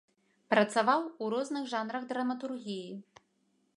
Працаваў 0.53 1.01
ў 1.07 1.25
розных 1.33 1.69
жанрах 1.75 2.09
драматургіі. 2.13 2.89